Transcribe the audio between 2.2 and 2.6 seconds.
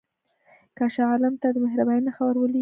ورولېږې.